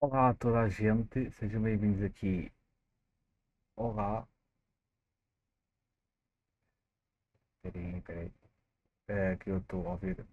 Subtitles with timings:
[0.00, 2.52] Olá a toda a gente, sejam bem-vindos aqui.
[3.76, 4.26] Olá,
[7.62, 8.32] peraí, peraí,
[9.08, 10.24] é, que eu estou a ouvir,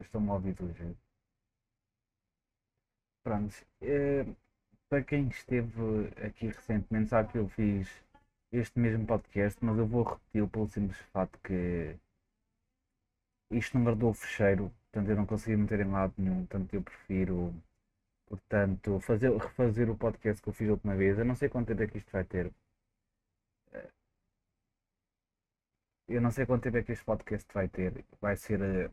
[0.00, 0.96] estão a ouvir hoje.
[3.22, 4.24] Pronto, é,
[4.88, 7.88] para quem esteve aqui recentemente, sabe que eu fiz
[8.52, 11.96] este mesmo podcast, mas eu vou repeti-lo pelo simples fato que
[13.50, 16.82] isto não guardou o fecheiro, portanto eu não consegui meter em lado nenhum, portanto eu
[16.82, 17.54] prefiro,
[18.28, 21.18] portanto, fazer, refazer o podcast que eu fiz a última vez.
[21.18, 22.52] Eu não sei quanto tempo é que isto vai ter.
[26.08, 28.04] Eu não sei quanto tempo é que este podcast vai ter.
[28.20, 28.90] Vai ser eh,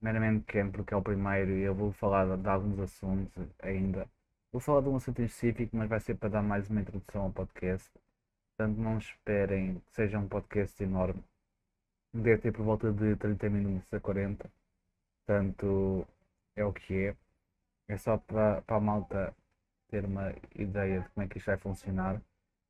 [0.00, 4.08] meramente pequeno porque é o primeiro e eu vou falar de, de alguns assuntos ainda.
[4.52, 7.22] Vou falar de um assunto em específico, mas vai ser para dar mais uma introdução
[7.24, 7.90] ao podcast.
[8.56, 11.22] Portanto, não esperem que seja um podcast enorme.
[12.12, 14.50] Deve ter por volta de 30 minutos a 40.
[15.26, 16.06] Portanto,
[16.56, 17.16] é o que é.
[17.88, 19.34] É só para, a malta
[19.88, 22.20] ter uma ideia de como é que isto vai funcionar.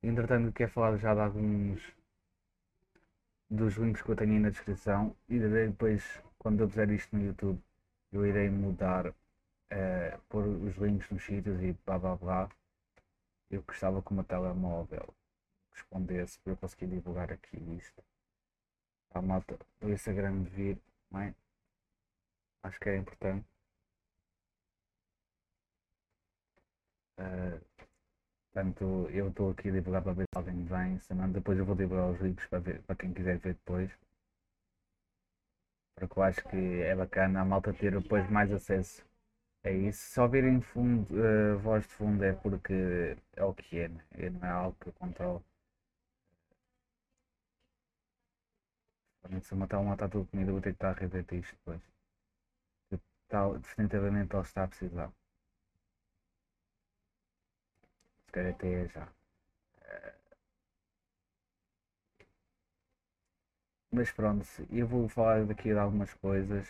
[0.03, 1.83] Entretanto, quero falar já de alguns
[3.51, 7.25] dos links que eu tenho aí na descrição e depois, quando eu fizer isto no
[7.25, 7.61] YouTube,
[8.13, 9.15] eu irei mudar, uh,
[10.29, 12.49] pôr os links nos sítios e blá blá blá.
[13.51, 15.15] Eu gostava que o meu telemóvel
[15.73, 18.03] respondesse para eu conseguir divulgar aqui isto.
[19.11, 20.79] Para a malta do Instagram vir,
[21.15, 21.35] é?
[22.63, 23.47] Acho que é importante.
[27.19, 27.61] Uh,
[28.53, 31.75] portanto, eu estou aqui a divulgar para ver se alguém vem, senão depois eu vou
[31.75, 33.91] divulgar os links para, ver, para quem quiser ver depois.
[35.97, 39.05] Porque eu acho que é bacana a malta ter depois mais acesso
[39.65, 40.01] a isso.
[40.01, 44.05] Se ouvirem fundo, uh, voz de fundo é porque é o que é, né?
[44.31, 45.45] não é algo que eu controlo.
[49.43, 51.81] Se matar uma está tudo comida, vou ter que estar a repetir isto depois.
[53.25, 55.13] Está, definitivamente ele está a precisar.
[58.89, 59.09] Já.
[63.91, 66.67] Mas pronto, eu vou falar daqui de algumas coisas.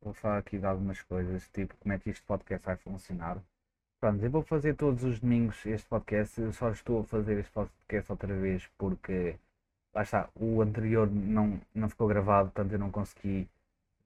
[0.00, 3.38] Vou falar aqui de algumas coisas, tipo como é que este podcast vai funcionar.
[4.00, 6.40] Pronto, eu vou fazer todos os domingos este podcast.
[6.40, 9.36] Eu só estou a fazer este podcast outra vez porque
[9.94, 13.48] lá está, o anterior não, não ficou gravado, portanto eu não consegui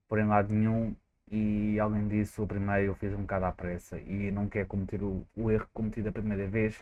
[0.08, 0.94] pôr em lado nenhum.
[1.30, 5.02] E além disso, o primeiro eu fiz um bocado à pressa e não quero cometer
[5.02, 6.80] o, o erro cometido a primeira vez.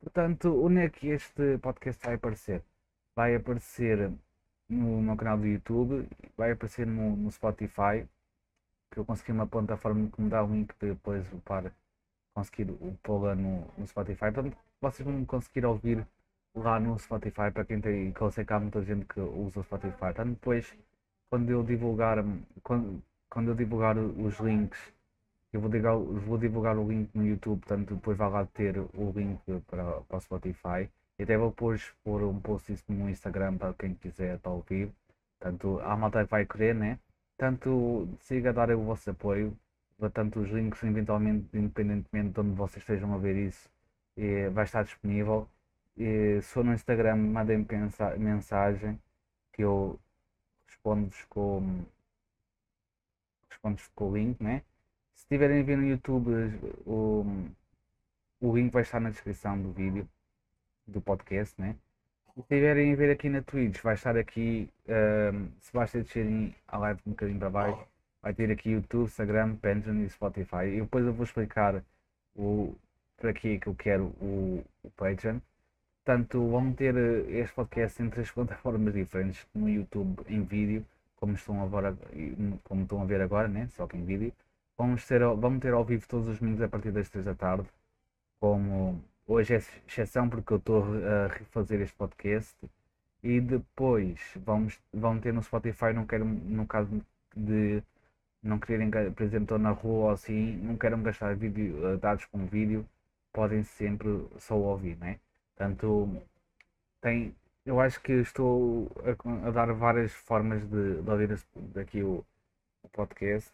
[0.00, 2.62] Portanto, onde é que este podcast vai aparecer?
[3.14, 4.10] Vai aparecer
[4.68, 8.06] no meu canal do YouTube, vai aparecer no, no Spotify,
[8.90, 11.72] que eu consegui uma plataforma que me dá o link para depois para
[12.34, 14.32] conseguir pô-la no, no Spotify.
[14.32, 16.06] Portanto, vocês vão conseguir ouvir
[16.54, 19.60] lá no Spotify para quem tem, que eu sei que há muita gente que usa
[19.60, 19.98] o Spotify.
[19.98, 20.74] Portanto, depois
[21.30, 22.18] quando eu divulgar
[22.62, 23.02] quando,
[23.32, 24.78] quando eu divulgar os links
[25.52, 29.12] eu vou divulgar, vou divulgar o link no YouTube, portanto depois vai lá ter o
[29.14, 30.88] link para, para o Spotify.
[31.18, 34.92] E até vou depois pôr um post isso no Instagram para quem quiser ao vivo.
[35.38, 36.98] Portanto, a malta que vai querer, né?
[37.36, 39.54] Tanto siga a dar o vosso apoio,
[40.14, 43.68] tanto os links eventualmente, independentemente de onde vocês estejam a ver isso,
[44.52, 45.46] vai estar disponível.
[45.98, 47.66] E, se for no Instagram, mandem
[48.18, 48.98] mensagem
[49.52, 49.98] que eu
[50.66, 51.84] respondo-vos com,
[53.62, 54.62] respondo com o link, né?
[55.14, 56.30] Se tiverem a ver no YouTube,
[56.86, 57.24] o,
[58.40, 60.08] o link vai estar na descrição do vídeo,
[60.86, 61.76] do podcast, né?
[62.34, 66.78] Se estiverem a ver aqui na Twitch, vai estar aqui, um, se basta descerem a
[66.78, 67.86] live um bocadinho para baixo,
[68.22, 70.64] vai ter aqui YouTube, Instagram, Patreon e Spotify.
[70.66, 71.84] E depois eu vou explicar
[72.34, 72.74] o,
[73.18, 75.38] para que que eu quero o, o Patreon.
[76.04, 80.84] Portanto, vão ter eh, este podcast em três plataformas diferentes, no YouTube em vídeo,
[81.22, 81.96] como estão, agora,
[82.64, 83.68] como estão a ver agora, né?
[83.68, 84.32] só que em vídeo.
[84.76, 87.68] Vamos ter, vamos ter ao vivo todos os domingos a partir das 3 da tarde,
[88.40, 92.56] como hoje é exceção porque eu estou a refazer este podcast.
[93.22, 97.00] E depois vamos, vão ter no Spotify, não quero, no caso
[97.36, 97.80] de
[98.42, 102.46] não quererem, por exemplo, estou na rua ou assim, não querem gastar vídeo, dados com
[102.46, 102.84] vídeo,
[103.32, 105.20] podem sempre só ouvir, né?
[105.54, 106.20] Portanto,
[107.00, 107.34] tem,
[107.64, 111.30] eu acho que estou a, a dar várias formas de, de ouvir
[111.80, 112.24] aqui o,
[112.82, 113.52] o, podcast.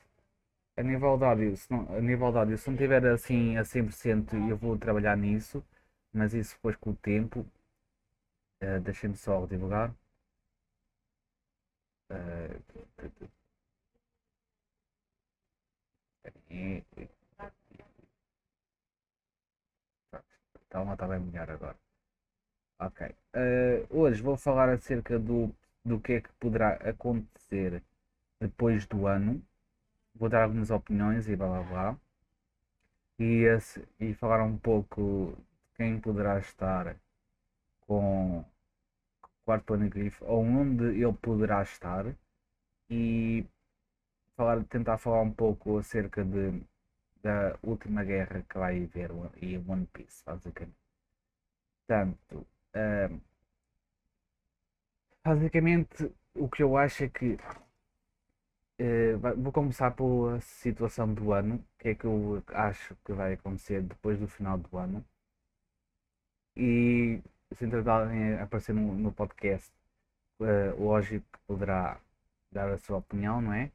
[0.77, 3.63] A nível de áudio, se não, a nível de áudio, se não tiver assim a
[3.65, 5.65] 100%, eu vou trabalhar nisso,
[6.13, 7.47] mas isso depois com o tempo.
[8.63, 9.95] Uh, Deixem-me só divulgar.
[12.11, 13.29] Uh,
[20.71, 21.88] Calma, está bem melhor agora.
[22.81, 23.07] Ok.
[23.35, 25.53] Uh, hoje vou falar acerca do,
[25.85, 27.83] do que é que poderá acontecer
[28.41, 29.43] depois do ano.
[30.15, 32.01] Vou dar algumas opiniões e blá blá blá.
[33.19, 36.97] e, esse, e falar um pouco de quem poderá estar
[37.83, 38.45] com o
[39.45, 42.07] quarto Poneglyph ou onde ele poderá estar
[42.91, 43.47] e
[44.37, 46.63] falar, tentar falar um pouco acerca de,
[47.23, 49.11] da última guerra que vai haver
[49.43, 50.77] e One Piece, basicamente.
[51.87, 52.47] Portanto,
[52.79, 53.21] uh,
[55.25, 57.37] basicamente o que eu acho é que
[58.81, 63.83] uh, vou começar pela situação do ano, que é que eu acho que vai acontecer
[63.83, 65.05] depois do final do ano.
[66.57, 67.23] E
[67.55, 69.73] se entretanto aparecer no, no podcast,
[70.41, 72.01] uh, lógico que poderá
[72.53, 73.71] dar a sua opinião, não é?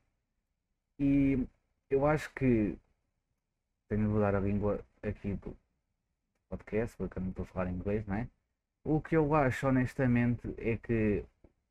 [1.00, 1.48] E
[1.90, 2.78] eu acho que
[3.90, 5.56] tenho de mudar a língua aqui do
[6.50, 8.28] podcast, porque eu não estou a falar inglês, não é?
[8.86, 11.26] O que eu acho honestamente é que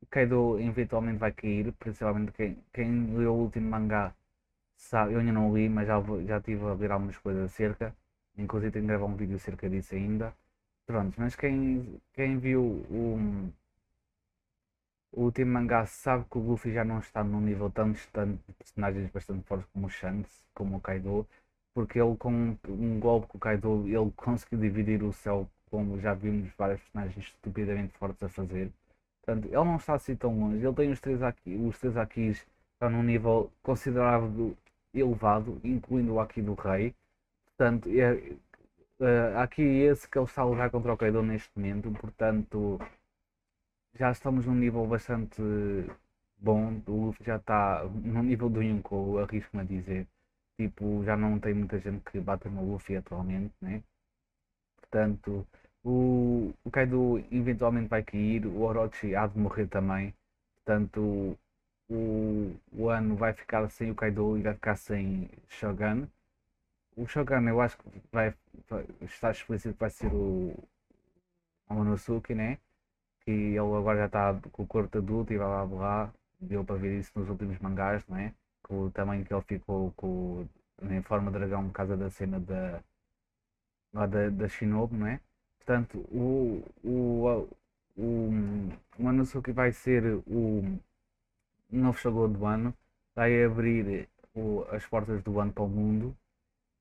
[0.09, 4.13] Kaido eventualmente vai cair, principalmente quem, quem leu o último mangá
[4.75, 7.95] sabe, eu ainda não li, mas já, já estive a ver algumas coisas acerca,
[8.37, 10.33] inclusive tenho gravar um vídeo acerca disso ainda.
[10.85, 13.51] Pronto, mas quem, quem viu o,
[15.11, 18.53] o último mangá sabe que o Luffy já não está num nível tão distante de
[18.53, 21.27] personagens bastante fortes como o Shanks, como o Kaido,
[21.73, 26.13] porque ele com um golpe com o Kaido ele conseguiu dividir o céu como já
[26.13, 28.71] vimos vários personagens estupidamente fortes a fazer.
[29.25, 30.63] Portanto, ele não está assim tão longe.
[30.63, 34.55] Ele tem os três aqui, os três aqui estão num nível considerável
[34.93, 36.93] elevado, incluindo o aqui do rei.
[37.47, 38.35] Portanto, é,
[38.99, 41.91] é, aqui esse que ele está a lutar contra o Kaido neste momento.
[41.99, 42.79] Portanto,
[43.95, 45.41] já estamos num nível bastante
[46.37, 46.79] bom.
[46.87, 50.07] O Luffy já está no nível do Yonkou, arrisco-me a dizer.
[50.55, 53.81] Tipo, já não tem muita gente que bata no Luffy atualmente, né?
[54.77, 55.47] Portanto,
[55.83, 60.13] o, o Kaido eventualmente vai cair, o Orochi há de morrer também.
[60.55, 61.37] Portanto,
[61.89, 66.07] o, o ano vai ficar sem o Kaido e vai ficar sem Shogun.
[66.95, 68.33] O Shogun eu acho que vai,
[68.69, 70.53] vai estar explícito vai ser o,
[71.69, 72.57] o Monosuke, né?
[73.23, 76.13] que ele agora já está com o corpo adulto e blá blá blá.
[76.39, 78.33] Deu para ver isso nos últimos mangás, não é?
[78.61, 80.45] Com o tamanho que ele ficou com,
[80.81, 82.81] em forma dragão por causa da cena da,
[83.93, 85.19] lá da, da Shinobu, não é?
[85.65, 87.47] Portanto, o, o,
[87.95, 88.29] o,
[88.99, 90.77] o Manosuke vai ser o
[91.71, 92.73] novo Shogun do ano,
[93.15, 96.15] vai abrir o, as portas do ano para o mundo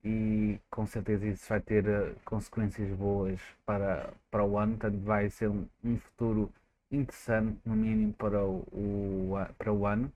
[0.05, 5.31] e com certeza isso vai ter uh, consequências boas para, para o ano, portanto vai
[5.31, 6.53] ser um, um futuro
[6.91, 10.13] interessante no mínimo para o, o, para o ano.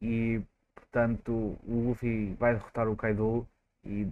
[0.00, 0.40] E
[0.74, 3.46] portanto o Luffy vai derrotar o Kaido
[3.84, 4.08] e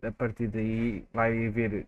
[0.00, 1.86] a partir daí vai haver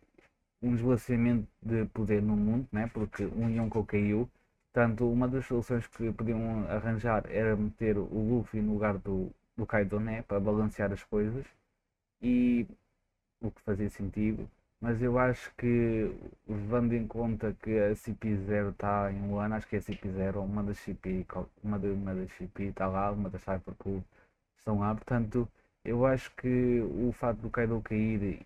[0.63, 2.91] um esvaziamento de poder no mundo, né?
[2.93, 4.29] porque um Yonko caiu.
[4.73, 9.67] Portanto, uma das soluções que podiam arranjar era meter o Luffy no lugar do, do
[9.67, 10.23] Kaido, né?
[10.23, 11.45] para balancear as coisas
[12.23, 12.67] e
[13.41, 14.49] o que fazia sentido,
[14.81, 16.11] mas eu acho que
[16.49, 20.37] levando em conta que a CP0 está em um ano, acho que é a CP0,
[20.45, 21.27] uma das CP,
[21.63, 24.03] uma, de, uma das CP está lá, uma das Cyberpool
[24.59, 25.49] estão lá, portanto
[25.85, 28.45] eu acho que o fato do Kaido cair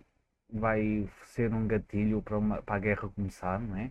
[0.51, 3.91] vai ser um gatilho para, uma, para a guerra começar, não é?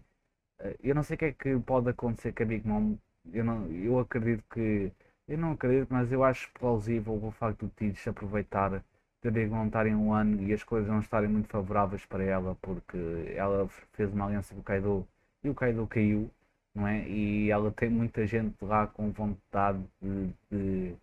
[0.83, 2.95] Eu não sei o que é que pode acontecer com a Big Mom,
[3.33, 4.91] eu, não, eu acredito que,
[5.27, 8.83] eu não acredito, mas eu acho plausível o facto do Tid se aproveitar
[9.21, 12.55] teria não estar em um ano e as coisas não estarem muito favoráveis para ela
[12.61, 12.97] porque
[13.35, 15.07] ela fez uma aliança com o Kaido
[15.43, 16.29] e o Kaido caiu,
[16.73, 17.07] não é?
[17.07, 20.95] E ela tem muita gente lá com vontade de, de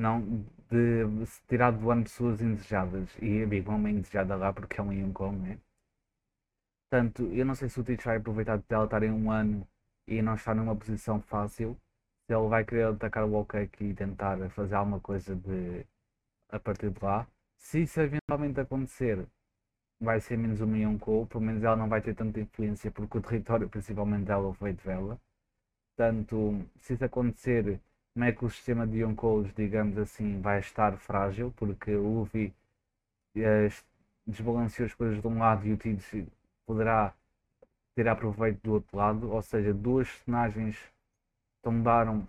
[0.00, 4.52] não de se tirar do ano pessoas indesejadas e a Big Mom é indesejada lá
[4.52, 5.58] porque é um Yonko, não é?
[6.88, 9.66] Portanto, eu não sei se o Teach vai aproveitar de ela estar em um ano
[10.08, 11.76] e não estar numa posição fácil,
[12.26, 15.86] se ele vai querer atacar o Okake e tentar fazer alguma coisa de
[16.48, 17.26] a partir de lá.
[17.56, 19.26] Se isso eventualmente acontecer,
[20.00, 23.22] vai ser menos uma Yonkou, pelo menos ela não vai ter tanta influência porque o
[23.22, 25.20] território principalmente dela foi de vela.
[25.96, 27.80] Portanto, se isso acontecer,
[28.14, 32.52] como é que o sistema de Yonkous, digamos assim, vai estar frágil, porque o Luffy
[33.36, 33.68] eh,
[34.26, 36.06] desbalanceou as coisas de um lado e o Tidus
[36.66, 37.14] poderá
[37.94, 40.78] tirar proveito do outro lado, ou seja, duas personagens
[41.62, 42.26] tombaram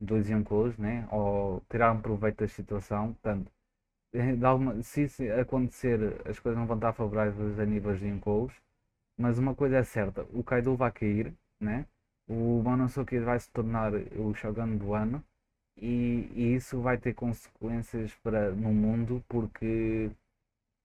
[0.00, 1.08] dois Yonkous, né?
[1.10, 3.50] ou tiraram proveito da situação, portanto,
[4.44, 5.98] alguma, se isso acontecer,
[6.28, 8.52] as coisas não vão estar favoráveis a níveis de Yonkous,
[9.18, 11.86] mas uma coisa é certa, o Kaido vai cair, né?
[12.28, 15.22] O Monosuke vai se tornar o Shogun do ano,
[15.76, 20.10] e, e, isso vai ter consequências para, no mundo, porque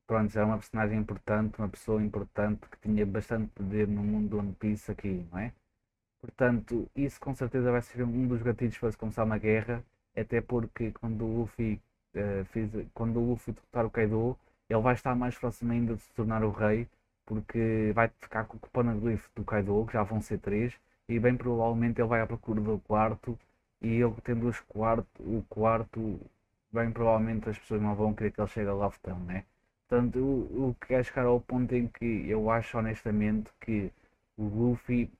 [0.07, 4.29] pronto, já é uma personagem importante, uma pessoa importante que tinha bastante poder no mundo
[4.29, 5.53] do One Piece aqui, não é?
[6.21, 9.83] Portanto, isso com certeza vai ser um dos gatilhos para se começar uma guerra,
[10.15, 11.81] até porque quando o Luffy,
[12.15, 14.37] uh, fez, quando o Luffy derrotar o Kaido,
[14.69, 16.87] ele vai estar mais próximo ainda de se tornar o rei,
[17.25, 20.73] porque vai ficar com o Poneglyph do Kaido, que já vão ser três,
[21.09, 23.37] e bem provavelmente ele vai à procura do quarto,
[23.81, 26.19] e ele tendo os quarto, o quarto,
[26.71, 29.43] bem provavelmente as pessoas não vão querer que ele chegue a Loftão, né?
[29.87, 33.91] Portanto, o, o que é chegar ao ponto em que eu acho honestamente que
[34.37, 35.11] o Luffy,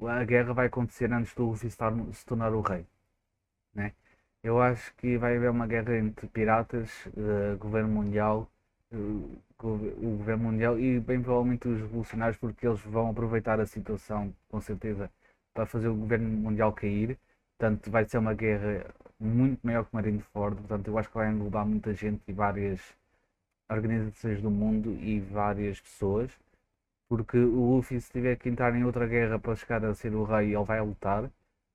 [0.00, 2.86] a guerra vai acontecer antes do Luffy se, tornar, se tornar o rei,
[3.74, 3.92] né?
[4.42, 8.50] Eu acho que vai haver uma guerra entre piratas, uh, governo mundial,
[8.92, 14.32] uh, o governo mundial e bem provavelmente os revolucionários, porque eles vão aproveitar a situação,
[14.48, 15.10] com certeza,
[15.56, 17.18] para fazer o governo mundial cair.
[17.58, 18.86] Portanto, vai ser uma guerra
[19.18, 20.56] muito maior que Marineford.
[20.58, 22.80] Portanto, eu acho que vai englobar muita gente e várias
[23.70, 26.30] organizações do mundo e várias pessoas.
[27.08, 30.24] Porque o Luffy, se tiver que entrar em outra guerra para chegar a ser o
[30.24, 31.30] rei, ele vai lutar.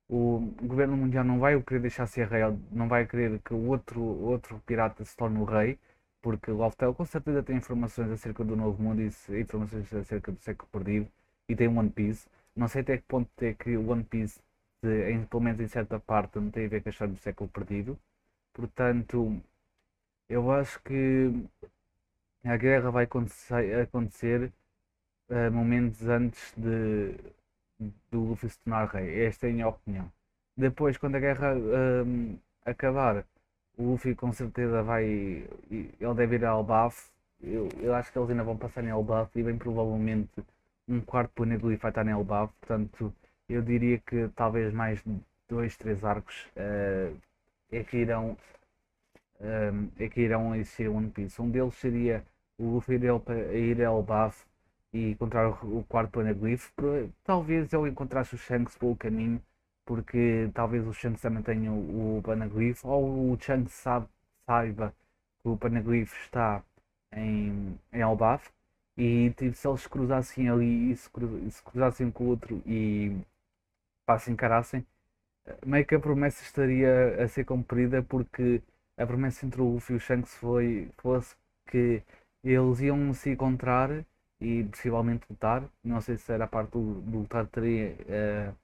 [0.08, 3.66] O governo mundial não vai o querer deixar ser rei, não vai querer que o
[3.68, 5.78] outro, outro pirata se torne o rei
[6.22, 10.40] porque o Loftel com certeza tem informações acerca do Novo Mundo e informações acerca do
[10.40, 11.08] Século Perdido
[11.48, 12.28] e tem One Piece.
[12.54, 14.40] Não sei até que ponto é que One Piece,
[14.82, 17.20] de, em, pelo menos em certa parte, não tem a ver com a história do
[17.20, 17.98] Século Perdido.
[18.52, 19.40] Portanto,
[20.28, 21.32] eu acho que
[22.44, 24.52] a guerra vai acontecer,
[25.30, 27.14] uh, momentos antes de,
[28.10, 29.24] do Luffy se tornar rei.
[29.26, 30.10] Esta é a minha opinião.
[30.56, 33.24] Depois, quando a guerra uh, acabar,
[33.76, 35.04] o Luffy com certeza vai.
[35.70, 37.10] Ele deve ir a Elbaf.
[37.42, 40.30] Eu, eu acho que eles ainda vão passar em Elbaf e bem provavelmente
[40.88, 42.52] um quarto vai estar em Elbaf.
[42.60, 43.14] Portanto,
[43.48, 45.02] eu diria que talvez mais
[45.48, 47.16] dois, três arcos uh,
[47.70, 48.36] é que irão.
[49.40, 51.42] Um, eh, é que irão existir One Piece.
[51.42, 52.24] Um deles seria
[52.58, 54.44] o Luffy ir a Elbaf
[54.92, 56.70] e encontrar o, quarto Poneglyph.
[57.24, 59.42] Talvez ele encontrasse o Shanks pelo caminho
[59.84, 64.06] porque talvez o Shanks também tenha o, o Panaglyph, ou o Shanks sabe,
[64.46, 64.94] saiba
[65.42, 66.62] que o Panaglyph está
[67.12, 68.50] em, em Elbaf,
[68.96, 71.10] e tipo, se eles cruzassem ali e se,
[71.50, 73.16] se cruzassem com o outro e
[74.06, 74.86] pá, se encarassem,
[75.66, 78.62] meio que a promessa estaria a ser cumprida porque
[78.96, 82.02] a promessa entre o Luffy e o Shanks foi, fosse que
[82.44, 84.04] eles iam se encontrar
[84.40, 85.64] e possivelmente lutar.
[85.84, 88.56] Não sei se era a parte do, do lutar teria uh,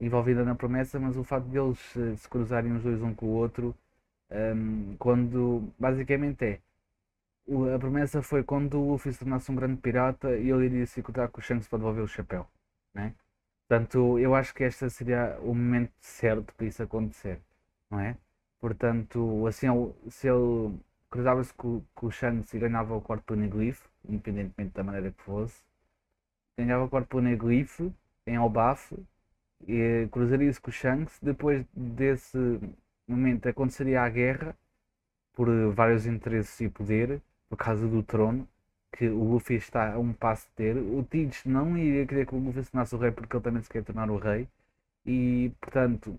[0.00, 3.26] envolvida na promessa, mas o facto de eles eh, se cruzarem os dois um com
[3.26, 3.74] o outro,
[4.30, 6.60] um, quando basicamente é
[7.74, 11.00] a promessa foi quando o Luffy se tornasse um grande pirata e ele iria se
[11.00, 12.46] encontrar com o Shanks para devolver o chapéu,
[12.94, 13.14] né?
[13.68, 17.40] Portanto, eu acho que este seria o momento certo para isso acontecer,
[17.90, 18.16] não é?
[18.60, 19.66] Portanto, assim,
[20.08, 20.78] se ele
[21.10, 25.62] cruzava-se com, com o Shanks e ganhava o quarto Poneglyph, independentemente da maneira que fosse,
[26.58, 27.80] ganhava o quarto Poneglyph
[28.26, 28.96] em Elbaf
[29.66, 31.18] e cruzaria-se com o Shanks.
[31.20, 32.60] Depois desse
[33.06, 34.56] momento aconteceria a guerra
[35.34, 37.20] por vários interesses e poder,
[37.56, 38.48] por causa do trono,
[38.92, 40.76] que o Luffy está a um passo de ter.
[40.76, 43.62] O Tidus não iria querer que o Luffy se tornasse o rei porque ele também
[43.62, 44.48] se quer tornar o rei.
[45.06, 46.18] E portanto,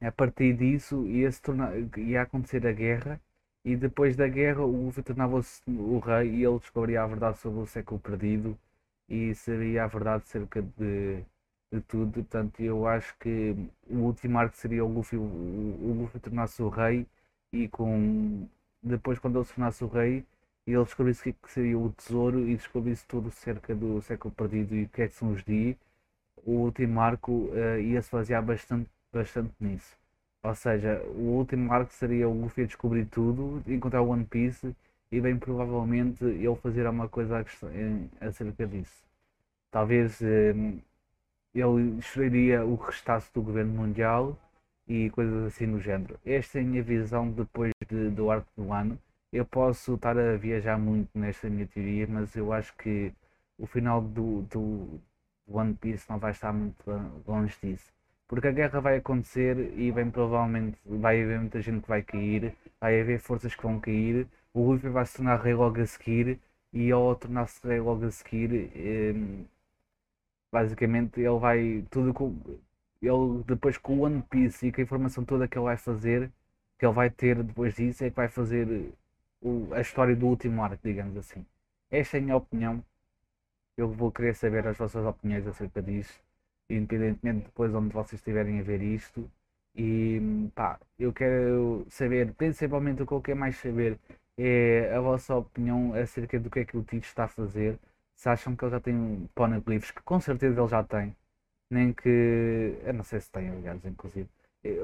[0.00, 3.20] a partir disso ia, se tornar, ia acontecer a guerra.
[3.64, 7.60] E depois da guerra, o Luffy tornava-se o rei e ele descobria a verdade sobre
[7.60, 8.58] o século perdido
[9.08, 11.24] e seria a verdade cerca de
[11.72, 12.12] de tudo.
[12.12, 13.56] Portanto, eu acho que
[13.88, 17.06] o último arco seria o Luffy, o, o Luffy tornar-se o rei
[17.52, 18.46] e com
[18.82, 20.24] depois quando ele se tornasse o rei
[20.66, 24.84] ele descobrisse o que, seria o tesouro e descobrisse tudo cerca do século perdido e
[24.84, 25.76] o que é que são os Di,
[26.44, 29.96] o último arco uh, ia se basear bastante, bastante nisso.
[30.42, 34.74] Ou seja, o último arco seria o Luffy a descobrir tudo, encontrar o One Piece
[35.10, 37.44] e bem provavelmente ele fazer alguma coisa
[38.20, 39.04] acerca disso.
[39.70, 40.82] Talvez uh,
[41.54, 44.36] ele destruiria o restaço do governo mundial
[44.88, 46.18] e coisas assim no género.
[46.24, 48.98] Esta é a minha visão depois de, do arco do ano.
[49.32, 53.12] Eu posso estar a viajar muito nesta minha teoria, mas eu acho que
[53.58, 55.00] o final do, do
[55.46, 56.84] One Piece não vai estar muito
[57.26, 57.92] longe disso.
[58.28, 62.54] Porque a guerra vai acontecer e bem provavelmente vai haver muita gente que vai cair,
[62.80, 66.38] vai haver forças que vão cair, o Luffy vai se tornar rei logo a seguir
[66.72, 68.70] e ao tornar-se rei logo a seguir
[70.52, 72.14] Basicamente ele vai tudo
[73.00, 76.30] ele depois com o One Piece e com a informação toda que ele vai fazer,
[76.78, 78.92] que ele vai ter depois disso, é que vai fazer
[79.42, 81.44] o, a história do último arco, digamos assim.
[81.90, 82.84] Esta é a minha opinião.
[83.76, 86.20] Eu vou querer saber as vossas opiniões acerca disso,
[86.70, 89.30] independentemente depois onde vocês estiverem a ver isto.
[89.74, 93.98] E pá, eu quero saber, principalmente o que eu quero mais saber
[94.36, 97.78] é a vossa opinião acerca do que é que o Tito está a fazer
[98.14, 101.16] se acham que ele já tem poneglyphs, que com certeza ele já tem,
[101.70, 102.78] nem que.
[102.84, 104.28] Eu não sei se tem, aliás, inclusive.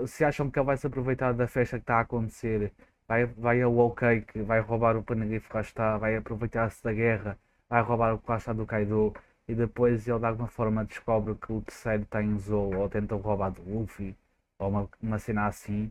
[0.08, 2.72] Se acham que ele vai se aproveitar da festa que está a acontecer
[3.08, 6.92] vai, vai ao OK, que vai roubar o Panagrife que lá está, vai aproveitar-se da
[6.92, 7.38] guerra,
[7.68, 9.14] vai roubar o que lá está do Kaido,
[9.48, 13.14] e depois ele de alguma forma descobre que o terceiro está em Zou, ou tenta
[13.16, 14.16] roubar do Luffy,
[14.58, 15.90] ou uma, uma cena assim,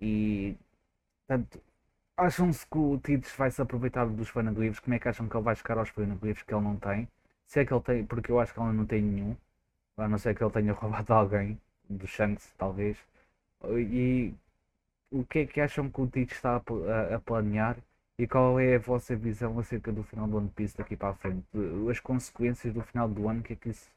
[0.00, 0.56] e
[1.26, 1.60] portanto,
[2.16, 5.44] acham-se que o Tidus vai se aproveitar dos Panaglyphs, como é que acham que ele
[5.44, 7.08] vai chegar aos Panaglyphs que ele não tem?
[7.46, 9.36] Se é que ele tem, porque eu acho que ele não tem nenhum,
[9.96, 12.96] a não ser que ele tenha roubado alguém, do Shanks talvez,
[13.68, 14.34] e
[15.10, 17.76] o que é que acham que o Tite está a, a, planear
[18.18, 21.14] e qual é a vossa visão acerca do final do One Piece daqui para a
[21.14, 21.46] frente?
[21.90, 23.90] As consequências do final do ano, que é que isso,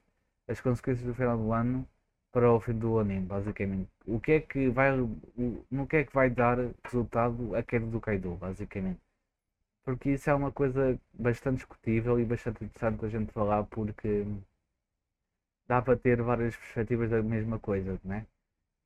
[0.48, 1.88] as consequências do final do ano
[2.32, 3.90] para o fim do anime, basicamente.
[4.06, 7.86] O que é que vai, o, no que é que vai dar resultado a queda
[7.88, 9.00] do Kaido, basicamente?
[9.84, 14.26] Porque isso é uma coisa bastante discutível e bastante interessante a gente falar porque
[15.68, 18.26] dá para ter várias perspectivas da mesma coisa, né?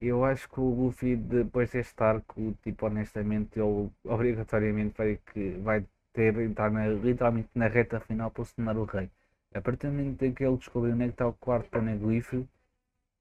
[0.02, 5.86] Eu acho que o Luffy, depois deste arco, tipo, honestamente, ele obrigatoriamente vai, que, vai
[6.12, 9.10] ter entrar na, literalmente na reta final para se tornar o rei.
[9.54, 12.48] A partir do momento em que ele descobriu onde é que está o quarto paneglifo,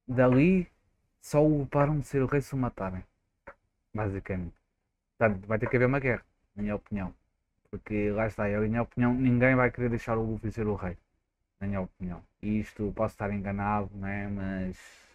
[0.08, 0.66] dali
[1.20, 3.04] só o param de ser o rei se o matarem.
[3.94, 4.54] Basicamente.
[5.18, 6.24] Portanto, vai ter que haver uma guerra,
[6.56, 7.14] na minha opinião.
[7.70, 10.74] Porque lá está, eu, na minha opinião, ninguém vai querer deixar o Luffy ser o
[10.74, 10.96] rei.
[11.60, 12.22] Na minha opinião.
[12.42, 14.28] E isto posso estar enganado, né?
[14.28, 15.09] mas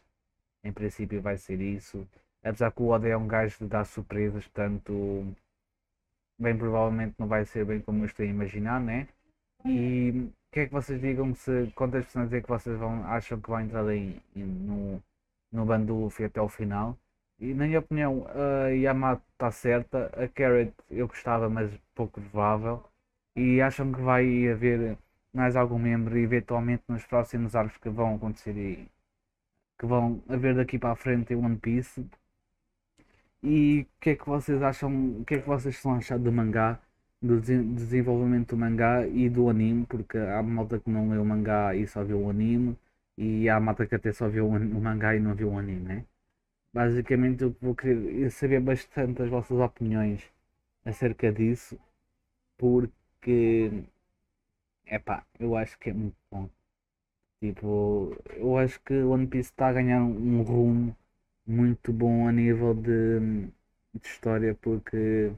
[0.66, 2.06] em princípio vai ser isso.
[2.44, 5.26] Apesar que o Oda é um gajo de dar surpresas, portanto,
[6.40, 9.08] bem provavelmente não vai ser bem como eu estou a imaginar, né?
[9.66, 13.40] E o que é que vocês digam se quantas personagens é que vocês vão, acham
[13.40, 15.02] que vão entrar aí no,
[15.52, 16.98] no bando do até o final?
[17.40, 22.84] E na minha opinião, a Yamato está certa, a Carrot eu gostava, mas pouco provável.
[23.36, 24.98] E acham que vai haver
[25.34, 28.88] mais algum membro eventualmente nos próximos arcos que vão acontecer e
[29.78, 32.06] que vão haver daqui para a frente em One Piece.
[33.44, 36.18] E o que é que vocês acham, o que é que vocês estão a achar
[36.20, 36.80] do mangá,
[37.22, 41.76] do desenvolvimento do mangá e do anime, porque há malta que não leu o mangá
[41.76, 42.78] e só viu o anime,
[43.18, 46.06] e há malta que até só viu o mangá e não viu o anime, né?
[46.74, 50.22] Basicamente eu vou querer saber bastante as vossas opiniões
[50.86, 51.80] acerca disso,
[52.58, 53.84] porque
[54.86, 56.50] epá, eu acho que é muito bom.
[57.54, 60.96] Tipo, eu acho que One Piece está a ganhar um rumo
[61.48, 63.20] muito bom a nível de,
[63.94, 65.32] de história porque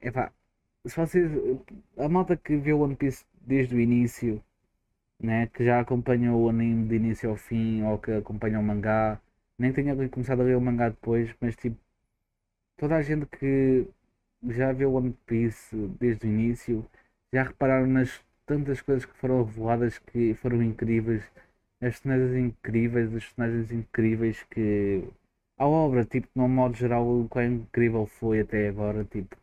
[0.00, 0.32] epá,
[0.86, 1.30] se vocês
[1.98, 4.42] a malta que viu One Piece desde o início
[5.20, 9.20] né, que já acompanhou o anime de início ao fim ou que acompanha o mangá
[9.58, 11.78] nem tenha começado a ler o mangá depois mas tipo
[12.76, 13.86] toda a gente que
[14.48, 16.86] já viu One Piece desde o início
[17.32, 18.20] já repararam nas
[18.50, 21.22] tantas coisas que foram reveladas que foram incríveis,
[21.80, 25.04] as personagens incríveis, os personagens incríveis que
[25.56, 29.36] a obra, tipo, um modo geral, o quão incrível foi até agora, tipo.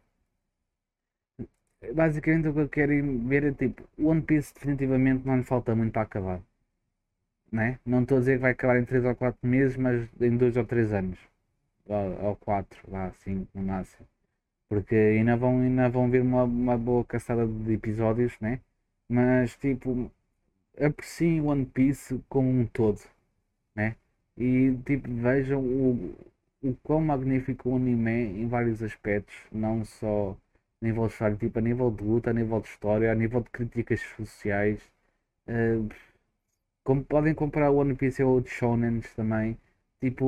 [1.94, 2.94] Basicamente o que eu quero
[3.30, 6.42] ver é tipo, One Piece definitivamente não lhe falta muito para acabar.
[7.52, 7.80] Né?
[7.86, 10.58] Não estou a dizer que vai acabar em 3 ou 4 meses, mas em 2
[10.58, 11.18] ou 3 anos.
[11.88, 14.06] Ou 4, lá 5 no máximo.
[14.70, 18.60] Porque ainda vão, ainda vão vir uma, uma boa caçada de episódios, né?
[19.10, 20.12] Mas tipo,
[20.80, 23.02] apreciem One Piece como um todo,
[23.76, 23.96] né?
[24.38, 26.16] E tipo, vejam o,
[26.64, 30.38] o quão magnífico o anime é em vários aspectos, não só
[30.82, 33.50] a nível de tipo a nível de luta, a nível de história, a nível de
[33.52, 34.82] críticas sociais.
[35.48, 35.90] Uh,
[36.84, 39.58] como podem comparar o One Piece a outros shonens também.
[40.02, 40.26] Tipo,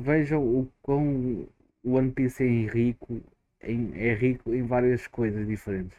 [0.00, 1.46] vejam o quão
[1.84, 3.20] o One Piece é rico,
[3.60, 5.96] é rico em várias coisas diferentes.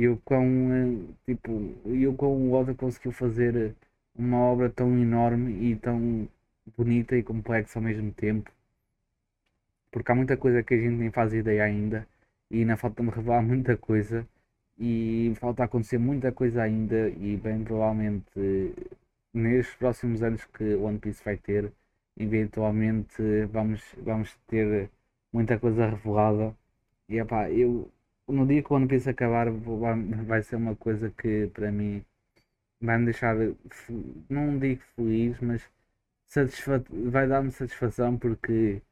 [0.00, 0.46] E o quão,
[0.80, 1.50] eh, tipo,
[1.86, 3.74] e o quão o Oda conseguiu fazer
[4.14, 6.28] uma obra tão enorme e tão
[6.76, 8.50] bonita e complexa ao mesmo tempo.
[9.90, 12.06] Porque há muita coisa que a gente nem faz ideia ainda
[12.50, 14.26] e ainda falta-me revelar muita coisa
[14.78, 18.30] e falta acontecer muita coisa ainda e bem provavelmente
[19.34, 21.72] nestes próximos anos que One Piece vai ter,
[22.16, 24.90] eventualmente vamos, vamos ter
[25.32, 26.54] muita coisa revelada.
[27.08, 27.90] E epá, eu
[28.28, 32.04] no dia que o One Piece acabar vai ser uma coisa que para mim
[32.80, 33.36] vai me deixar
[34.28, 35.62] não digo feliz mas
[37.10, 38.82] vai dar-me satisfação porque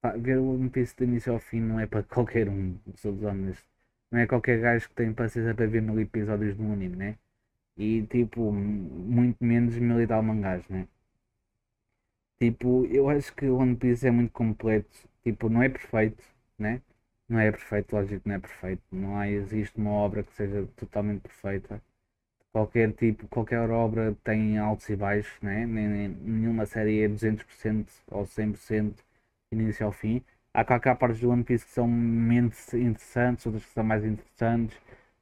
[0.00, 3.12] pá, ver o One Piece do início ao fim não é para qualquer um sou
[3.24, 3.66] honestos
[4.10, 7.18] não é qualquer gajo que tem paciência para ver mil episódios de um anime né?
[7.76, 10.88] E tipo muito menos mil e tal mangás né?
[12.38, 16.22] Tipo eu acho que o One Piece é muito completo tipo não é perfeito
[16.58, 16.80] né
[17.28, 18.82] não é perfeito, lógico não é perfeito.
[18.92, 21.82] Não há, existe uma obra que seja totalmente perfeita.
[22.52, 25.66] Qualquer tipo, qualquer obra tem altos e baixos, né?
[25.66, 29.04] nenhuma série é 200% ou 100%
[29.52, 30.22] início ao fim.
[30.54, 34.76] há, há partes do One Piece que são menos interessantes, outras que são mais interessantes,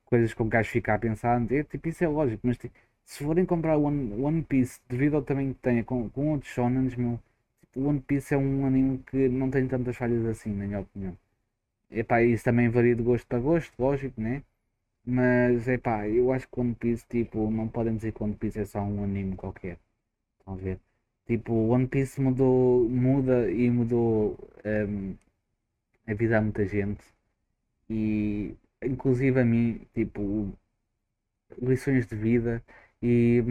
[0.04, 1.40] coisas com que gajo fica a pensar.
[1.52, 5.22] É, tipo, isso é lógico, mas tipo, se forem comprar One, One Piece devido ao
[5.22, 7.18] tamanho que tem com, com outros shonens, meu,
[7.62, 11.16] tipo, One Piece é um anime que não tem tantas falhas assim, na minha opinião.
[11.92, 14.42] Epá, isso também varia de gosto para gosto, lógico, né?
[15.06, 18.64] Mas, epá, eu acho que One Piece, tipo, não podem dizer que One Piece é
[18.66, 19.78] só um anime qualquer.
[20.40, 20.80] Estão a ver?
[21.26, 25.16] Tipo, One Piece mudou, muda e mudou um,
[26.06, 27.04] a vida a muita gente.
[27.90, 30.52] E, inclusive a mim, tipo,
[31.60, 32.62] lições de vida.
[33.02, 33.42] E,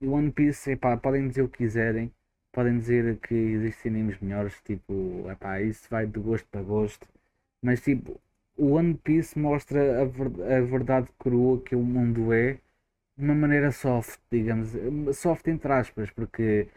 [0.00, 2.10] e One Piece, epá, podem dizer o que quiserem.
[2.52, 7.06] Podem dizer que existem animes melhores, tipo, epá, isso vai de gosto para gosto.
[7.64, 8.20] Mas, tipo,
[8.56, 12.54] o One Piece mostra a, ver, a verdade crua que o mundo é
[13.16, 14.70] de uma maneira soft, digamos,
[15.16, 16.68] soft entre aspas, porque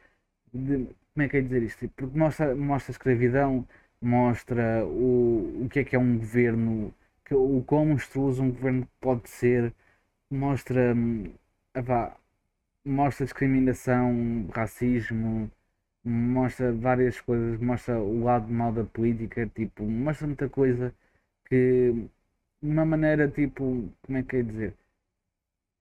[0.53, 1.89] de, como é que é dizer isto?
[1.89, 3.67] Porque mostra, mostra a escravidão,
[4.01, 6.93] mostra o, o que é que é um governo,
[7.25, 9.73] que, o quão monstruoso um governo pode ser,
[10.31, 10.95] mostra,
[11.75, 12.15] vá,
[12.85, 15.51] mostra discriminação, racismo,
[16.09, 20.93] mostra várias coisas, mostra o lado mal da política, tipo, mostra muita coisa
[21.45, 21.93] que
[22.61, 24.75] de uma maneira tipo, como é que é dizer?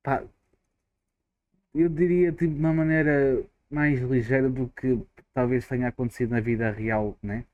[0.02, 0.22] Pá,
[1.74, 4.98] eu diria tipo de uma maneira mais ligeira do que
[5.34, 7.44] talvez tenha acontecido na vida real, né?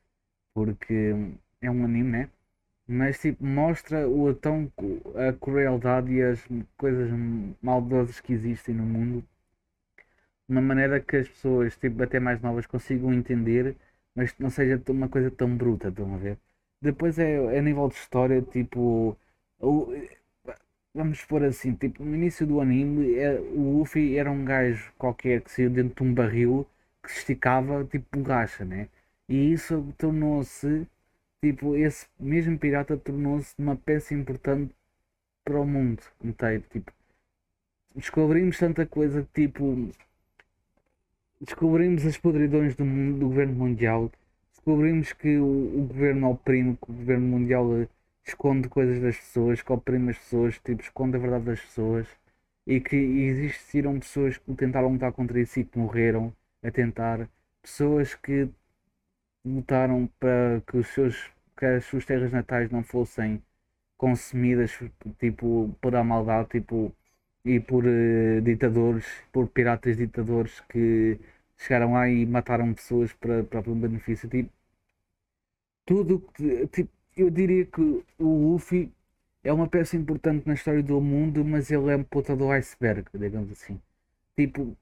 [0.54, 1.14] Porque
[1.62, 2.30] é um anime, né?
[2.88, 4.72] Mas tipo, mostra o tão
[5.16, 6.40] a crueldade e as
[6.78, 7.10] coisas
[7.62, 9.24] maldosas que existem no mundo
[10.52, 13.76] uma maneira que as pessoas, tipo, até mais novas consigam entender,
[14.14, 16.38] mas não seja uma coisa tão bruta, estão a ver?
[16.82, 19.16] Depois é, é a nível de história, tipo.
[19.60, 19.92] O,
[20.94, 25.42] vamos pôr assim, tipo, no início do anime, é, o Luffy era um gajo qualquer
[25.42, 26.66] que saiu dentro de um barril
[27.02, 28.88] que se esticava tipo borracha, né?
[29.28, 30.86] E isso tornou-se,
[31.42, 34.74] tipo, esse mesmo pirata tornou-se uma peça importante
[35.44, 36.92] para o mundo inteiro, tipo.
[37.94, 39.90] Descobrimos tanta coisa, tipo.
[41.44, 42.84] Descobrimos as podridões do,
[43.18, 44.10] do governo mundial.
[44.52, 47.66] Descobrimos que o, o governo oprime, que o governo mundial
[48.24, 52.06] esconde coisas das pessoas, que oprime as pessoas, tipo, esconde a verdade das pessoas.
[52.66, 57.28] E que existiram pessoas que tentaram lutar contra isso e que morreram a tentar,
[57.60, 58.48] pessoas que
[59.44, 63.42] lutaram para que os seus que as suas terras natais não fossem
[63.96, 64.78] consumidas
[65.18, 66.92] tipo por a maldade tipo
[67.44, 71.18] e por uh, ditadores, por piratas ditadores que
[71.56, 74.28] chegaram lá e mataram pessoas para próprio benefício.
[74.28, 74.50] Tipo,
[75.84, 76.18] tudo.
[76.72, 77.80] Tipo, eu diria que
[78.18, 78.90] o Luffy
[79.44, 83.04] é uma peça importante na história do mundo, mas ele é um ponta do iceberg,
[83.14, 83.80] digamos assim.
[84.36, 84.76] Tipo,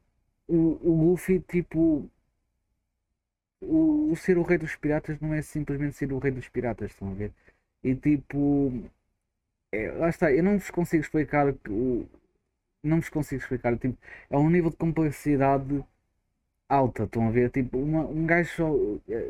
[0.49, 2.09] o, o Luffy, tipo.
[3.63, 6.91] O, o ser o rei dos piratas não é simplesmente ser o rei dos piratas,
[6.91, 7.33] estão a ver?
[7.83, 8.73] E tipo.
[9.73, 12.09] É, lá está, eu não vos consigo explicar o.
[12.83, 13.77] Não vos consigo explicar.
[13.79, 13.99] Tipo,
[14.31, 15.85] é um nível de complexidade
[16.69, 17.51] alta, estão a ver?
[17.51, 18.71] Tipo, uma, um gajo só,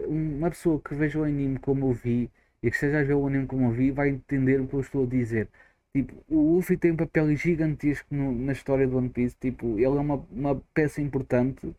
[0.09, 2.31] uma pessoa que veja o anime como eu vi
[2.63, 4.81] e que esteja a ver o anime como eu vi vai entender o que eu
[4.81, 5.49] estou a dizer.
[5.95, 9.37] Tipo, o Luffy tem um papel gigantesco no, na história do One Piece.
[9.41, 11.75] Tipo, ele é uma, uma peça importante,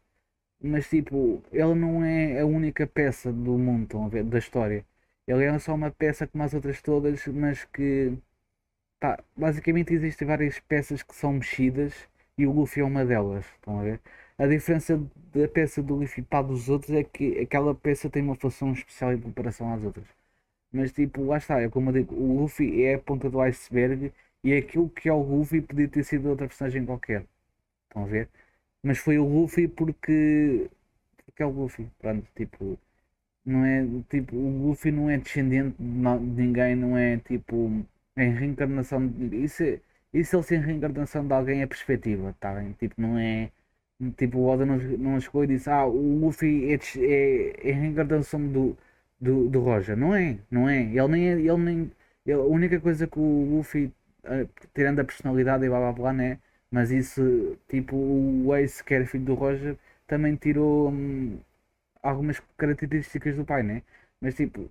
[0.62, 4.24] mas tipo, ele não é a única peça do mundo, estão a ver?
[4.24, 4.86] Da história.
[5.28, 8.14] Ele é só uma peça como as outras todas, mas que
[9.02, 11.94] pá, basicamente existem várias peças que são mexidas
[12.38, 14.02] e o Luffy é uma delas, estão a ver?
[14.38, 14.98] A diferença
[15.34, 19.14] da peça do Luffy para dos outros é que aquela peça tem uma função especial
[19.14, 20.08] em comparação às outras.
[20.72, 24.12] Mas tipo, lá está, é como eu digo, o Luffy é a ponta do iceberg
[24.44, 27.26] e é aquilo que é o Luffy podia ter sido outra personagem qualquer.
[27.90, 28.30] Estão a ver?
[28.84, 30.70] Mas foi o Luffy porque.
[31.26, 31.88] porque é o Luffy.
[32.00, 32.80] Pronto, tipo.
[33.46, 33.86] Não é.
[34.10, 37.86] Tipo, o Luffy não é descendente de, ninguém, não é tipo.
[38.18, 39.02] Em reencarnação.
[39.34, 39.64] Isso,
[40.14, 42.74] isso ele ser reencarnação de alguém é perspectiva, tá bem?
[42.74, 43.52] Tipo, não é
[44.18, 48.46] Tipo, o Oda não, não chegou e disse: Ah, o Luffy é, é, é reencarnação
[48.52, 48.78] do,
[49.20, 49.96] do, do Roger.
[49.98, 50.82] Não é, não é.
[50.84, 51.30] Ele nem.
[51.30, 51.92] É, ele nem
[52.26, 53.88] ele, a única coisa que o Luffy,
[54.26, 56.40] uh, tirando a personalidade e blá blá blá, né?
[56.72, 61.40] Mas isso, tipo, o Ace, que era filho do Roger, também tirou hum,
[62.02, 63.84] algumas características do pai, né?
[64.20, 64.70] Mas tipo,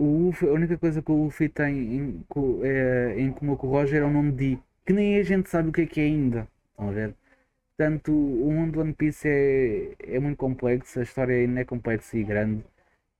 [0.00, 2.26] o Luffy, a única coisa que o Luffy tem em,
[2.64, 5.68] é, em comum com o Roger é o nome de que nem a gente sabe
[5.68, 6.48] o que é que é ainda.
[6.70, 7.14] Estão a ver?
[7.76, 12.16] Portanto, o mundo do One Piece é, é muito complexo, a história ainda é complexa
[12.18, 12.64] e grande.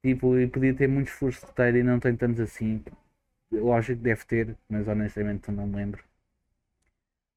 [0.02, 2.82] Tipo, e podia ter muitos furos de roteiro e não tem tantos assim.
[3.52, 6.04] Lógico que deve ter, mas honestamente não me lembro.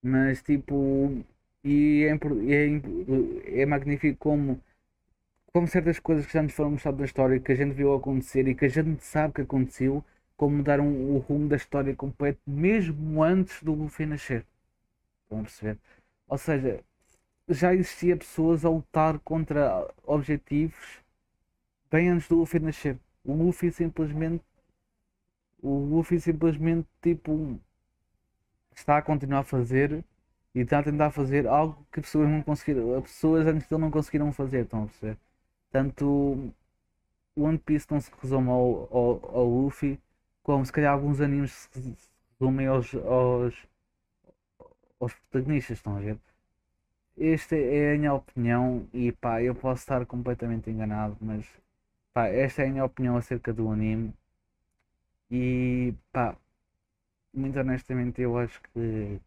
[0.01, 1.23] Mas tipo,
[1.63, 2.13] e é,
[2.53, 4.61] é, é magnífico como
[5.53, 8.47] como certas coisas que já nos foram mostradas da história, que a gente viu acontecer
[8.47, 10.03] e que a gente sabe que aconteceu,
[10.35, 14.45] como mudaram o rumo da história completo, mesmo antes do Luffy nascer.
[15.23, 15.77] Estão a perceber?
[16.27, 16.83] Ou seja,
[17.47, 21.03] já existia pessoas a lutar contra objetivos
[21.91, 22.97] bem antes do Luffy nascer.
[23.23, 24.43] O Luffy simplesmente.
[25.61, 27.59] O Luffy simplesmente tipo
[28.75, 30.03] está a continuar a fazer
[30.55, 33.01] e está a tentar fazer algo que pessoas não conseguiram.
[33.03, 35.17] Pessoas antes dele não conseguiram fazer, estão a perceber?
[35.73, 36.53] Tanto
[37.35, 39.99] One Piece não se resume ao, ao, ao Luffy,
[40.43, 41.97] como se calhar alguns animes se
[42.39, 43.55] resumem aos, aos,
[44.99, 46.17] aos protagonistas, estão a ver?
[47.17, 51.45] Esta é a minha opinião e pá, eu posso estar completamente enganado, mas
[52.13, 54.13] pá, esta é a minha opinião acerca do anime
[55.31, 56.37] e pá,
[57.33, 59.19] muito honestamente eu acho que,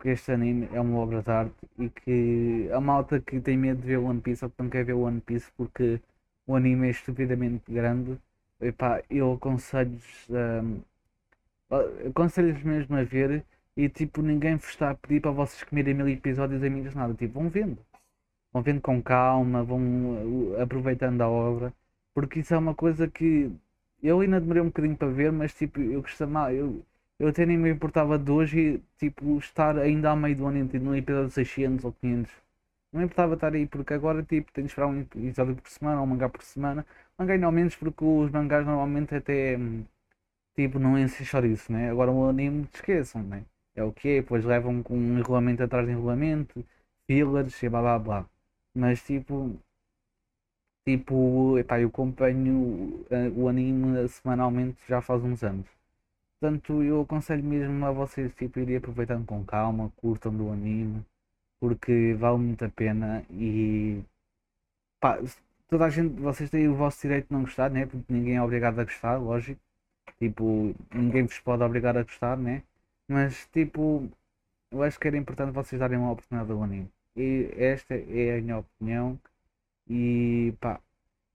[0.00, 3.80] que este anime é uma obra de arte e que a malta que tem medo
[3.80, 6.00] de ver One Piece ou que não quer ver One Piece porque
[6.46, 8.18] o anime é estupidamente grande,
[8.60, 9.98] epá, eu aconselho
[10.30, 10.80] um,
[12.08, 13.44] aconselho-vos mesmo a ver
[13.76, 17.14] e tipo ninguém vos está a pedir para vocês comerem mil episódios em milhas nada,
[17.14, 17.78] tipo, vão vendo.
[18.52, 19.80] Vão vendo com calma, vão
[20.54, 21.72] uh, aproveitando a obra,
[22.14, 23.52] porque isso é uma coisa que
[24.02, 26.84] eu ainda demorei um bocadinho para ver, mas tipo, eu gostava, eu,
[27.18, 30.96] eu até nem me importava de hoje tipo, estar ainda ao meio do ano no
[30.96, 32.32] episódio 600 ou 500.
[32.92, 35.98] Não me importava estar aí, porque agora tipo, tenho de esperar um episódio por semana
[36.00, 36.86] ou um mangá por semana.
[37.18, 39.58] Mangá não menos porque os mangás normalmente até
[40.56, 41.90] tipo, não enchem isso, né?
[41.90, 43.44] Agora o anime esqueçam, né?
[43.74, 46.64] É o que é, depois levam com um enrolamento atrás de enrolamento,
[47.06, 48.26] fillers e blá blá blá.
[48.74, 49.56] Mas tipo,
[50.84, 55.77] tipo, epá, eu acompanho uh, o anime semanalmente já faz uns anos.
[56.40, 61.04] Portanto, eu aconselho mesmo a vocês tipo, irem aproveitando com calma, curtam do anime,
[61.60, 64.02] porque vale muito a pena e
[65.00, 65.18] pá,
[65.68, 67.86] toda a gente, vocês têm o vosso direito de não gostar, né?
[67.86, 69.60] Porque ninguém é obrigado a gostar, lógico.
[70.18, 72.62] Tipo, ninguém vos pode obrigar a gostar, né?
[73.08, 74.08] Mas tipo,
[74.70, 76.90] eu acho que era importante vocês darem uma oportunidade ao anime.
[77.16, 79.18] E esta é a minha opinião.
[79.88, 80.80] E pá,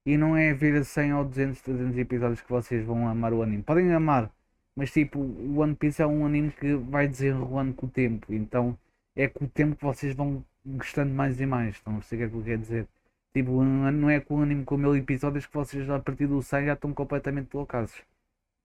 [0.06, 3.62] e não é ver 100 ou 200, 300 episódios que vocês vão amar o anime.
[3.62, 4.30] Podem amar,
[4.76, 8.32] mas tipo, o One Piece é um anime que vai desenrolando com o tempo.
[8.32, 8.78] Então
[9.16, 11.76] é com o tempo que vocês vão gostando mais e mais.
[11.76, 12.88] Estão a perceber o que eu quero dizer?
[13.34, 16.66] Tipo, não é com um anime com mil episódios que vocês a partir do 100
[16.66, 17.92] já estão completamente loucados.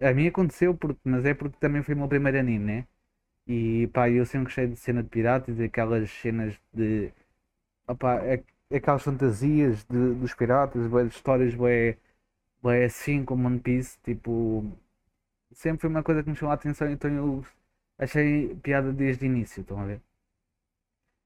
[0.02, 2.88] A mim aconteceu, porque, mas é porque também foi o meu primeiro anime, né?
[3.48, 7.12] E pá, eu sempre gostei de cena de piratas, aquelas cenas de.
[7.88, 8.44] Opá, é,
[8.76, 11.98] aquelas fantasias de, dos piratas, de histórias bem,
[12.64, 14.66] bem assim como One Piece, tipo.
[15.60, 17.46] Sempre foi uma coisa que me chamou a atenção, então eu
[17.98, 20.02] achei piada desde o início, estão a ver?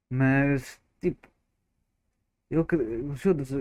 [0.10, 1.28] Mas, tipo,
[2.50, 2.65] eu,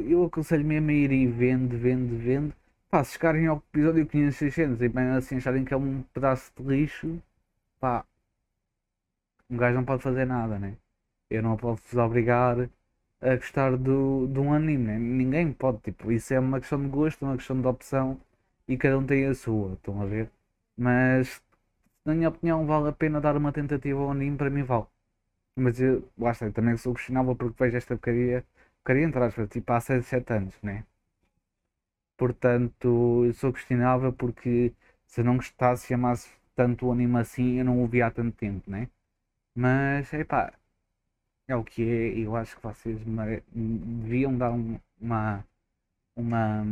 [0.08, 2.54] eu aconselho mesmo a ir vendo, vendo, vendo.
[2.90, 6.50] Pá, se chegarem ao episódio 500, 600 e bem assim acharem que é um pedaço
[6.56, 7.22] de lixo,
[7.80, 8.06] pá,
[9.50, 10.76] um gajo não pode fazer nada, né?
[11.30, 12.56] Eu não posso obrigar
[13.20, 14.98] a gostar do, de um anime, né?
[14.98, 18.20] Ninguém pode, tipo, isso é uma questão de gosto, uma questão de opção
[18.68, 20.30] e cada um tem a sua, estão a ver?
[20.76, 21.42] Mas,
[22.04, 24.86] na minha opinião, vale a pena dar uma tentativa ao anime, para mim vale.
[25.56, 28.46] Mas eu, lá está, eu também sou questionável porque vejo esta porcaria,
[28.84, 30.84] porcaria entre aspas, tipo há 6, 7 anos, né?
[32.16, 34.72] Portanto, eu sou questionável porque
[35.06, 38.36] se não gostasse e amasse tanto o anime assim, eu não o via há tanto
[38.36, 38.88] tempo, né?
[39.54, 40.52] Mas, epá,
[41.48, 42.98] é o que é, eu acho que vocês
[43.54, 45.44] deviam dar um, uma,
[46.16, 46.64] uma,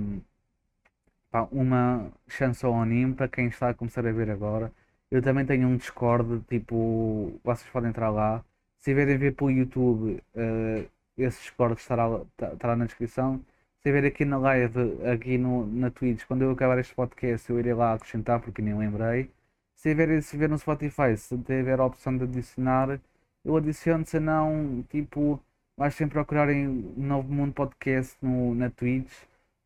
[1.31, 4.73] pá, uma chance ao anime para quem está a começar a ver agora.
[5.11, 8.45] Eu também tenho um Discord, tipo, vocês podem entrar lá.
[8.79, 12.05] Se tiverem a ver pelo YouTube, uh, esse Discord estará,
[12.53, 13.45] estará na descrição.
[13.83, 17.59] Se ver aqui na live, aqui no, na Twitch, quando eu acabar este podcast, eu
[17.59, 19.31] irei lá acrescentar porque nem lembrei.
[19.75, 23.01] Se ver, se ver no Spotify, se tiver a opção de adicionar,
[23.45, 25.43] eu adiciono, se não, tipo,
[25.77, 26.67] vais sempre procurar em
[26.97, 29.11] Novo Mundo Podcast no, na Twitch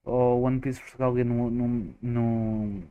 [0.04, 2.82] ou One Piece Portugal no, no, no,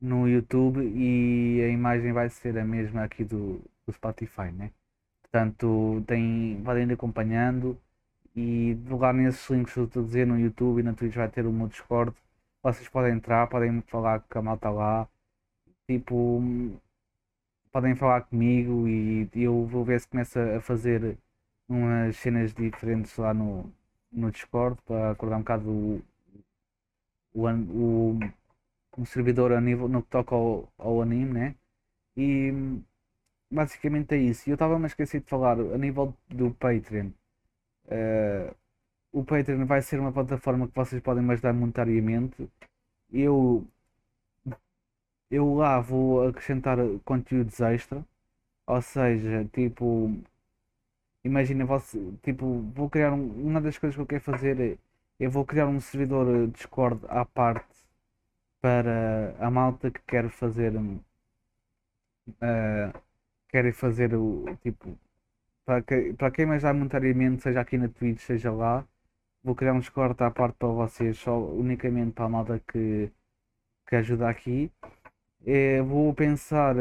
[0.00, 4.70] no YouTube e a imagem vai ser a mesma aqui do, do Spotify, né?
[5.22, 7.78] Portanto, tem, podem ir acompanhando
[8.34, 11.28] e divulgar nesses links que eu estou a dizer no YouTube e na Twitch vai
[11.28, 12.14] ter o meu Discord.
[12.62, 15.08] Vocês podem entrar, podem falar com a malta lá.
[15.88, 16.42] Tipo,
[17.72, 21.16] podem falar comigo e eu vou ver se começa a fazer
[21.68, 23.72] umas cenas diferentes lá no,
[24.12, 26.02] no Discord para acordar um bocado
[27.34, 28.18] o, o,
[28.96, 31.54] o servidor a nível no que toca ao, ao anime, né?
[32.16, 32.52] E
[33.50, 34.48] basicamente é isso.
[34.50, 37.10] Eu estava-me a esquecer de falar a nível do Patreon.
[37.86, 38.54] Uh,
[39.12, 42.48] o Patreon vai ser uma plataforma que vocês podem me ajudar monetariamente.
[43.12, 43.66] Eu,
[45.30, 48.04] eu lá vou acrescentar conteúdos extra.
[48.66, 50.12] Ou seja, tipo,
[51.24, 54.78] imagina você, tipo, vou criar um, uma das coisas que eu quero fazer é
[55.20, 57.68] eu vou criar um servidor Discord à parte
[58.60, 61.00] para a malta que quer fazer uh,
[63.48, 64.98] quer fazer o tipo
[65.64, 68.86] para, que, para quem mais monetariamente, seja aqui na Twitch, seja lá,
[69.42, 73.10] vou criar um Discord à parte para vocês, só unicamente para a malta que,
[73.86, 74.70] que ajuda aqui.
[75.46, 76.74] É, vou pensar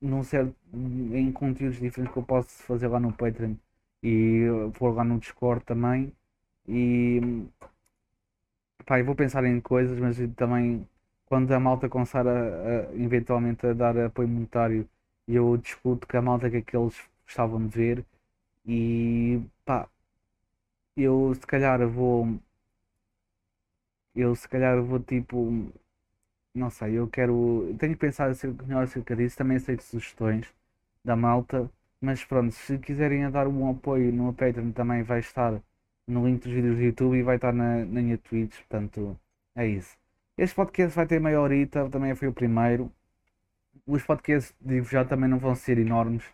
[0.00, 3.54] num certo, em conteúdos diferentes que eu posso fazer lá no Patreon
[4.02, 4.46] e
[4.78, 6.12] pôr lá no Discord também.
[6.68, 7.20] E
[8.86, 10.86] pá, eu vou pensar em coisas, mas também
[11.26, 14.88] quando a malta começar a, a eventualmente a dar apoio monetário,
[15.26, 18.04] eu discuto com a malta que é eles gostavam de ver
[18.66, 19.88] e pá,
[20.96, 22.38] eu se calhar vou.
[24.14, 25.72] Eu se calhar vou tipo.
[26.54, 27.74] Não sei, eu quero.
[27.78, 28.30] Tenho que pensar
[28.66, 29.36] melhor acerca disso.
[29.38, 30.46] Também aceito sugestões
[31.04, 31.70] da malta.
[32.00, 35.62] Mas pronto, se quiserem dar um apoio no Patreon também vai estar
[36.08, 38.56] no link dos vídeos do YouTube e vai estar na, na minha Twitch.
[38.56, 39.18] Portanto,
[39.54, 39.96] é isso.
[40.36, 42.90] Este podcast vai ter meia horita, também foi o primeiro.
[43.86, 46.24] Os podcasts, digo já, também não vão ser enormes.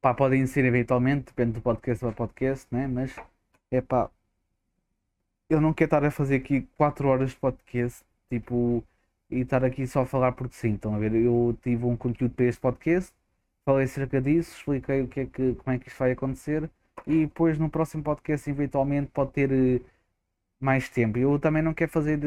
[0.00, 2.86] Pá, podem ser eventualmente, depende do podcast para podcast, né?
[2.86, 3.14] Mas
[3.70, 4.10] é pá,
[5.48, 8.84] eu não quero estar a fazer aqui 4 horas de podcast, tipo,
[9.30, 11.14] e estar aqui só a falar porque sim, estão a ver?
[11.14, 13.12] Eu tive um conteúdo para este podcast,
[13.64, 16.70] falei acerca disso, expliquei o que é que, como é que isto vai acontecer
[17.06, 19.80] e depois no próximo podcast eventualmente pode ter eh,
[20.60, 21.18] mais tempo.
[21.18, 22.26] Eu também não quero fazer de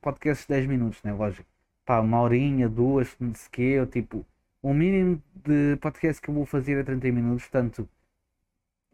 [0.00, 1.12] podcasts de 10 minutos, né?
[1.12, 1.48] Lógico.
[1.84, 4.26] Pá, uma horinha, duas, não sei o quê, eu tipo
[4.64, 7.88] o mínimo de podcast que eu vou fazer é 30 minutos, portanto.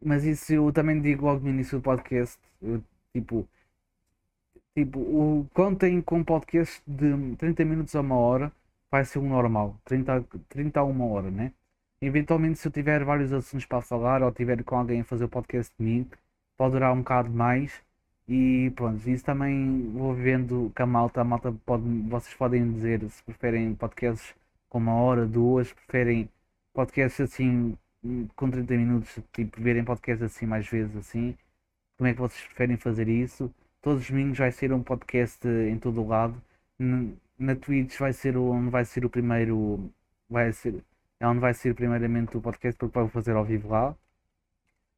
[0.02, 2.38] Mas isso eu também digo logo no início do podcast.
[2.60, 2.82] Eu,
[3.14, 3.48] tipo,
[4.74, 8.52] tipo, o, contem com podcast de 30 minutos a uma hora
[8.90, 9.76] vai ser um normal.
[9.84, 11.52] 30, 30 a uma hora, né?
[12.02, 15.28] Eventualmente, se eu tiver vários assuntos para falar ou tiver com alguém a fazer o
[15.28, 16.08] podcast mim,
[16.56, 17.82] pode durar um bocado mais.
[18.28, 21.20] E pronto, isso também vou vendo com a malta.
[21.20, 24.34] A malta pode, vocês podem dizer se preferem podcasts
[24.68, 26.28] com uma hora, duas, preferem
[26.72, 27.76] podcasts assim
[28.36, 31.36] com 30 minutos, tipo, verem podcasts assim mais vezes assim.
[31.98, 33.52] Como é que vocês preferem fazer isso?
[33.82, 36.40] Todos os domingos vai ser um podcast em todo o lado.
[37.38, 39.90] Na Twitch vai ser onde vai ser o primeiro.
[40.28, 40.82] Vai ser,
[41.22, 43.94] onde vai ser primeiramente o podcast porque vou fazer ao vivo lá.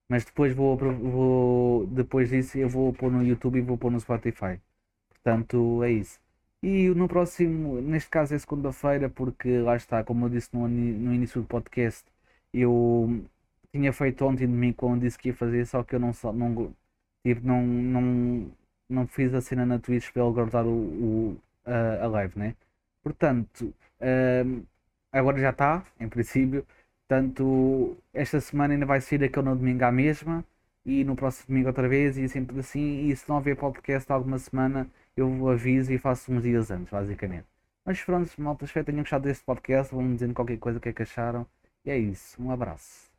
[0.09, 4.01] Mas depois vou, vou depois disso eu vou pôr no YouTube e vou pôr no
[4.01, 4.61] Spotify.
[5.11, 6.21] Portanto é isso.
[6.63, 11.13] E no próximo, neste caso é segunda-feira, porque lá está, como eu disse no, no
[11.15, 12.05] início do podcast,
[12.53, 13.25] eu
[13.73, 16.75] tinha feito ontem de mim quando disse que ia fazer, só que eu não, não,
[17.25, 18.53] tipo, não, não,
[18.89, 22.57] não fiz a cena na Twitch para ele guardar o, o a, a, live, né?
[23.03, 23.75] Portanto,
[24.47, 24.63] um,
[25.13, 26.67] agora já está, em princípio.
[27.09, 30.45] Portanto, esta semana ainda vai ser aquele no domingo à mesma
[30.85, 33.09] e no próximo domingo outra vez e sempre assim.
[33.09, 37.47] E se não haver podcast alguma semana eu aviso e faço uns dias antes, basicamente.
[37.85, 39.95] Mas pronto, malta, espero que tenham gostado deste podcast.
[39.95, 41.47] Vão-me dizendo qualquer coisa que é que acharam.
[41.85, 42.43] E é isso.
[42.43, 43.12] Um abraço.